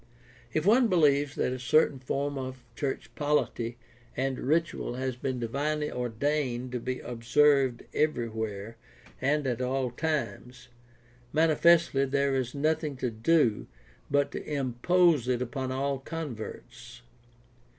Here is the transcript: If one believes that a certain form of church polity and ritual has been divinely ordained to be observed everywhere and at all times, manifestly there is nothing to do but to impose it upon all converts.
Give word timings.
If 0.51 0.65
one 0.65 0.87
believes 0.87 1.35
that 1.35 1.53
a 1.53 1.59
certain 1.59 1.99
form 1.99 2.35
of 2.35 2.63
church 2.75 3.13
polity 3.13 3.77
and 4.17 4.39
ritual 4.39 4.95
has 4.95 5.15
been 5.15 5.39
divinely 5.39 5.91
ordained 5.91 6.71
to 6.71 6.79
be 6.79 7.01
observed 7.01 7.83
everywhere 7.93 8.77
and 9.21 9.45
at 9.45 9.61
all 9.61 9.91
times, 9.91 10.69
manifestly 11.31 12.05
there 12.05 12.35
is 12.35 12.55
nothing 12.55 12.97
to 12.97 13.11
do 13.11 13.67
but 14.09 14.31
to 14.31 14.43
impose 14.43 15.27
it 15.27 15.39
upon 15.39 15.71
all 15.71 15.99
converts. 15.99 17.03